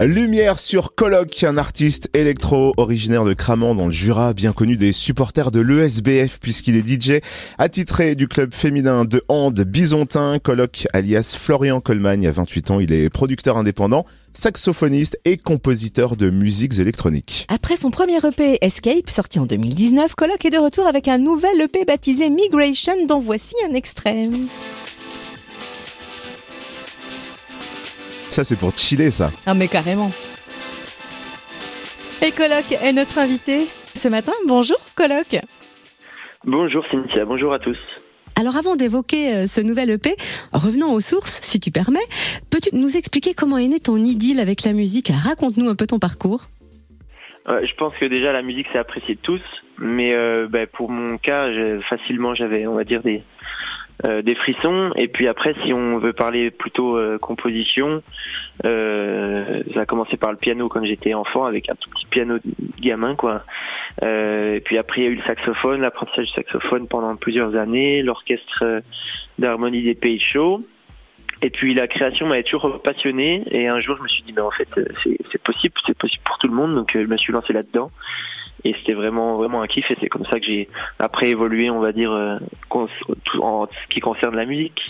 [0.00, 4.90] Lumière sur Coloc, un artiste électro originaire de Cramant dans le Jura, bien connu des
[4.90, 7.20] supporters de l'ESBF puisqu'il est DJ
[7.58, 10.40] attitré du club féminin de hand Bisontin.
[10.40, 16.28] Coloc alias Florian Colmagne a 28 ans, il est producteur indépendant, saxophoniste et compositeur de
[16.28, 17.46] musiques électroniques.
[17.48, 21.60] Après son premier EP Escape, sorti en 2019, Coloc est de retour avec un nouvel
[21.60, 24.28] EP baptisé Migration dont voici un extrait.
[28.34, 29.30] Ça, c'est pour chiller, ça.
[29.46, 30.10] Ah, mais carrément.
[32.20, 34.32] Et Coloc est notre invité ce matin.
[34.48, 35.38] Bonjour, Coloc.
[36.44, 37.24] Bonjour, Cynthia.
[37.26, 37.78] Bonjour à tous.
[38.34, 40.16] Alors avant d'évoquer euh, ce nouvel EP,
[40.52, 42.08] revenons aux sources, si tu permets.
[42.50, 45.12] Peux-tu nous expliquer comment est né ton idylle avec la musique?
[45.14, 46.48] Raconte-nous un peu ton parcours.
[47.48, 49.42] Euh, je pense que déjà la musique c'est apprécié de tous,
[49.78, 51.46] mais euh, bah, pour mon cas,
[51.88, 53.22] facilement j'avais, on va dire, des,
[54.04, 54.90] euh, des frissons.
[54.96, 58.02] Et puis après, si on veut parler plutôt euh, composition,
[58.64, 62.38] euh, ça a commencé par le piano quand j'étais enfant, avec un tout petit piano
[62.80, 63.44] gamin, quoi.
[64.02, 68.02] et puis après, il y a eu le saxophone, l'apprentissage du saxophone pendant plusieurs années,
[68.02, 68.82] l'orchestre
[69.38, 70.60] d'harmonie des Pays Chauds.
[71.40, 73.44] Et puis la création m'avait toujours passionné.
[73.52, 74.68] Et un jour, je me suis dit, mais en fait,
[75.30, 76.74] c'est possible, c'est possible pour tout le monde.
[76.74, 77.90] Donc je me suis lancé là-dedans
[78.64, 81.80] et c'était vraiment vraiment un kiff et c'est comme ça que j'ai après évolué on
[81.80, 82.38] va dire euh,
[83.40, 84.80] en ce qui concerne la musique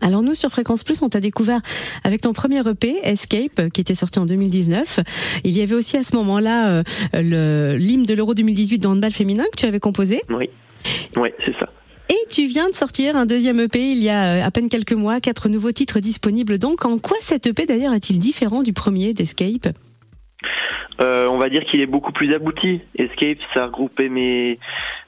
[0.00, 1.60] alors nous sur Fréquence Plus, on t'a découvert
[2.02, 5.00] avec ton premier EP Escape qui était sorti en 2019.
[5.44, 6.82] Il y avait aussi à ce moment-là
[7.14, 10.20] euh, l'hymne de l'Euro 2018 dans handball féminin que tu avais composé.
[10.28, 10.50] Oui,
[11.16, 11.70] oui, c'est ça.
[12.10, 14.92] Et tu viens de sortir un deuxième EP il y a euh, à peine quelques
[14.92, 16.58] mois, quatre nouveaux titres disponibles.
[16.58, 19.68] Donc en quoi cet EP d'ailleurs est-il différent du premier d'Escape?
[21.00, 22.80] Euh, on va dire qu'il est beaucoup plus abouti.
[22.96, 24.58] Escape, ça a regroupé mes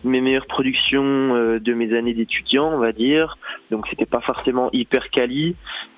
[0.05, 3.39] mes meilleures productions euh, de mes années d'étudiant, on va dire.
[3.71, 5.55] Donc c'était pas forcément hyper quali.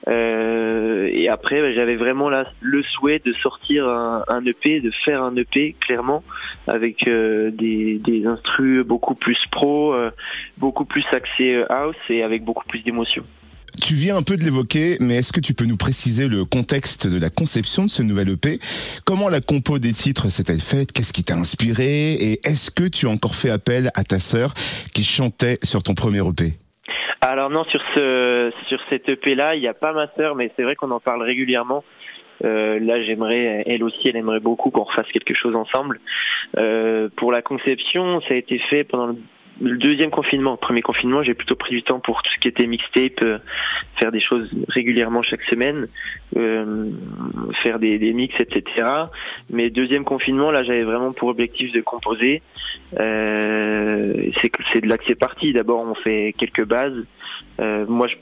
[0.09, 4.91] Euh, et après, bah, j'avais vraiment la, le souhait de sortir un, un, EP, de
[5.05, 6.22] faire un EP clairement
[6.66, 9.94] avec des des instrus beaucoup plus pro,
[10.59, 13.25] beaucoup plus axé house et avec beaucoup plus d'émotion.
[13.88, 17.09] Tu viens un peu de l'évoquer, mais est-ce que tu peux nous préciser le contexte
[17.09, 18.59] de la conception de ce nouvel EP
[19.06, 20.93] Comment la compo des titres s'est-elle faite?
[20.93, 22.12] Qu'est-ce qui t'a inspiré?
[22.12, 24.53] Et est-ce que tu as encore fait appel à ta sœur
[24.94, 26.53] qui chantait sur ton premier EP
[27.22, 30.53] alors non, sur ce sur cet EP là, il n'y a pas ma sœur, mais
[30.54, 31.82] c'est vrai qu'on en parle régulièrement.
[32.44, 35.98] Euh, là, j'aimerais, elle aussi, elle aimerait beaucoup qu'on refasse quelque chose ensemble.
[36.56, 39.16] Euh, pour la conception, ça a été fait pendant
[39.61, 42.67] le deuxième confinement, premier confinement, j'ai plutôt pris du temps pour tout ce qui était
[42.67, 43.39] mixtape, euh,
[44.01, 45.87] faire des choses régulièrement chaque semaine,
[46.37, 46.91] euh,
[47.63, 48.87] faire des, des, mix, etc.
[49.51, 52.43] Mais deuxième confinement, là, j'avais vraiment pour objectif de composer.
[52.99, 55.53] Euh, c'est de là que c'est parti.
[55.53, 57.05] D'abord, on fait quelques bases.
[57.61, 58.17] Euh, moi, je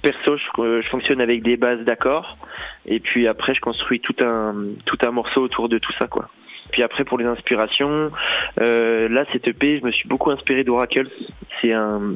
[0.00, 2.38] perso, je, je, fonctionne avec des bases d'accords,
[2.86, 4.54] et puis après, je construis tout un
[4.86, 6.28] tout un morceau autour de tout ça, quoi.
[6.76, 8.10] Puis après pour les inspirations,
[8.60, 11.08] euh, là cette EP, je me suis beaucoup inspiré d'Oracle.
[11.62, 12.12] C'est un,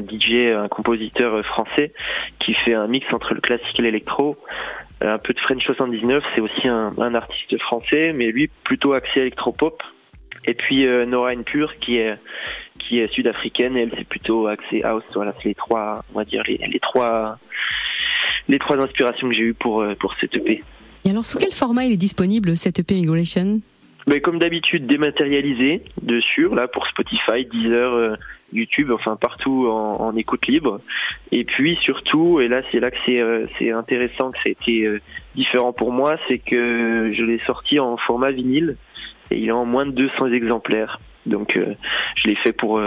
[0.00, 1.92] DJ, un compositeur français
[2.40, 4.36] qui fait un mix entre le classique et l'électro.
[5.00, 9.80] Un peu de French 79, c'est aussi un, artiste français, mais lui plutôt axé électropop.
[10.44, 12.16] Et puis euh, Nora Pure qui est
[12.80, 15.04] qui est sud-africaine, elle c'est plutôt axé house.
[15.14, 17.38] Voilà, c'est les trois, on dire les trois
[18.48, 20.64] les trois inspirations que j'ai eues pour euh, pour cette EP.
[21.04, 23.60] Et alors sous quel format il est disponible cette EP Migration?
[24.06, 28.16] Mais comme d'habitude, dématérialisé dessus, là pour Spotify, Deezer, euh,
[28.52, 30.80] YouTube, enfin partout en, en, écoute libre.
[31.32, 34.84] Et puis surtout, et là c'est là que c'est euh, intéressant, que ça a été
[34.84, 35.00] euh,
[35.34, 38.76] différent pour moi, c'est que je l'ai sorti en format vinyle
[39.30, 41.00] et il est en moins de 200 exemplaires.
[41.26, 41.58] Donc
[42.16, 42.82] je l'ai fait pour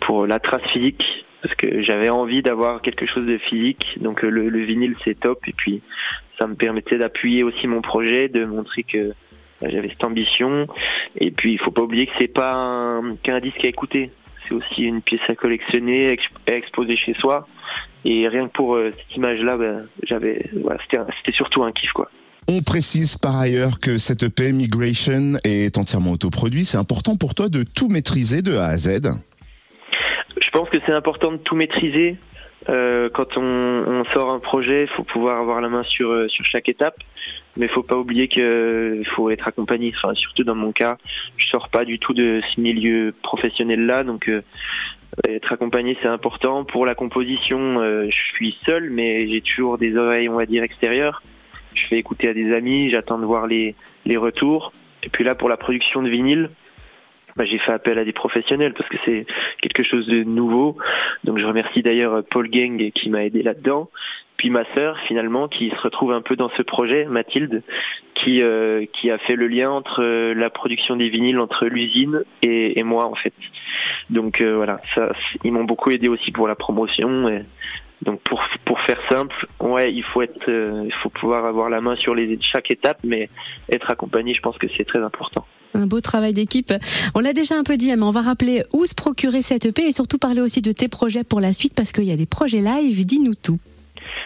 [0.00, 3.86] pour la trace physique parce que j'avais envie d'avoir quelque chose de physique.
[4.00, 5.80] Donc le, le vinyle c'est top et puis
[6.40, 9.12] ça me permettait d'appuyer aussi mon projet, de montrer que
[9.70, 10.66] j'avais cette ambition.
[11.16, 14.10] Et puis, il faut pas oublier que c'est pas qu'un disque à écouter.
[14.48, 16.16] C'est aussi une pièce à collectionner,
[16.48, 17.46] à exposer chez soi.
[18.04, 22.10] Et rien que pour euh, cette image-là, ben, j'avais, voilà, c'était surtout un kiff, quoi.
[22.48, 26.64] On précise par ailleurs que cette EP Migration est entièrement autoproduit.
[26.64, 29.00] C'est important pour toi de tout maîtriser de A à Z?
[30.40, 32.16] Je pense que c'est important de tout maîtriser.
[32.68, 36.28] Euh, quand on, on, sort un projet, il faut pouvoir avoir la main sur euh,
[36.28, 36.96] sur chaque étape,
[37.56, 39.92] mais faut pas oublier qu'il faut être accompagné.
[39.96, 40.96] Enfin, surtout dans mon cas,
[41.36, 44.42] je sors pas du tout de ce milieu professionnel là, donc euh,
[45.28, 46.64] être accompagné c'est important.
[46.64, 50.62] Pour la composition, euh, je suis seul, mais j'ai toujours des oreilles, on va dire
[50.62, 51.22] extérieures.
[51.74, 53.74] Je fais écouter à des amis, j'attends de voir les
[54.06, 54.72] les retours.
[55.02, 56.50] Et puis là, pour la production de vinyle,
[57.36, 59.26] bah, j'ai fait appel à des professionnels parce que c'est
[59.60, 60.76] quelque chose de nouveau.
[61.24, 63.88] Donc je remercie d'ailleurs Paul Gang qui m'a aidé là-dedans.
[64.42, 67.62] Puis ma sœur finalement qui se retrouve un peu dans ce projet, Mathilde,
[68.16, 72.24] qui euh, qui a fait le lien entre euh, la production des vinyles entre l'usine
[72.42, 73.34] et, et, moi en fait.
[74.10, 75.12] Donc euh, voilà, ça,
[75.44, 77.44] ils m'ont beaucoup aidé aussi pour la promotion.
[78.02, 81.94] Donc pour pour faire simple, ouais, il faut être, il faut pouvoir avoir la main
[81.94, 83.28] sur les chaque étape, mais
[83.70, 85.46] être accompagné, je pense que c'est très important.
[85.74, 86.72] Un beau travail d'équipe.
[87.14, 89.82] On l'a déjà un peu dit, mais on va rappeler où se procurer cette EP
[89.82, 92.26] et surtout parler aussi de tes projets pour la suite parce qu'il y a des
[92.26, 93.06] projets live.
[93.06, 93.58] Dis-nous tout.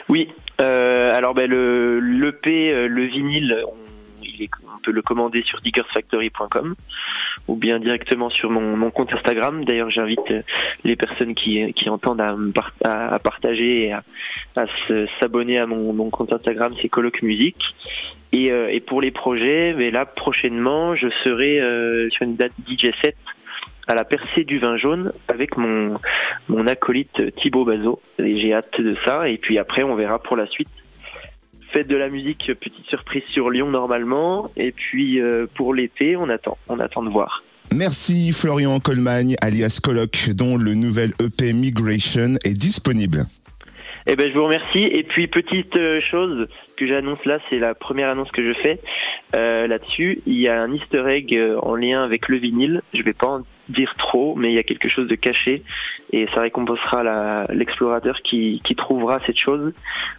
[0.09, 0.29] Oui.
[0.61, 3.86] Euh, alors ben le l'EP, euh, le vinyle, on,
[4.65, 6.75] on peut le commander sur diggersfactory.com
[7.49, 9.65] ou bien directement sur mon, compte Instagram.
[9.65, 10.43] D'ailleurs, j'invite euh,
[10.85, 12.21] les personnes qui, qui entendent
[12.83, 14.03] à, partager et à,
[15.21, 17.63] s'abonner à mon, compte Instagram, c'est Colloque Musique.
[18.33, 22.53] Et, euh, et, pour les projets, mais là prochainement, je serai euh, sur une date
[22.67, 23.17] DJ 7
[23.89, 26.01] à la percée du vin jaune avec mon
[26.49, 28.01] mon acolyte Thibaut Bazot.
[28.19, 29.29] Et j'ai hâte de ça.
[29.29, 30.69] Et puis après, on verra pour la suite.
[31.85, 34.51] De la musique, petite surprise sur Lyon normalement.
[34.57, 37.45] Et puis euh, pour l'été, on attend, on attend de voir.
[37.71, 43.27] Merci Florian Colmagne, alias Coloc, dont le nouvel EP Migration est disponible.
[44.07, 44.85] Eh ben, je vous remercie.
[44.85, 48.81] Et puis, petite euh, chose que j'annonce là, c'est la première annonce que je fais
[49.35, 50.21] euh, là-dessus.
[50.27, 52.81] Il y a un easter egg en lien avec le vinyle.
[52.95, 55.63] Je vais pas en dire trop, mais il y a quelque chose de caché
[56.13, 59.75] et ça récompensera l'explorateur qui, qui trouvera cette chose.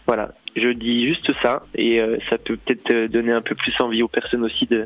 [0.05, 3.73] Voilà, je dis juste ça et euh, ça peut peut-être euh, donner un peu plus
[3.79, 4.85] envie aux personnes aussi de,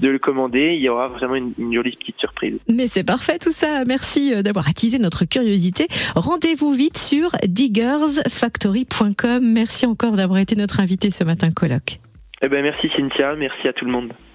[0.00, 0.74] de le commander.
[0.74, 2.58] Il y aura vraiment une, une jolie petite surprise.
[2.68, 3.84] Mais c'est parfait tout ça.
[3.86, 5.86] Merci euh, d'avoir attisé notre curiosité.
[6.14, 9.40] Rendez-vous vite sur diggersfactory.com.
[9.42, 12.00] Merci encore d'avoir été notre invité ce matin colloque.
[12.40, 14.12] Eh ben merci Cynthia, merci à tout le monde.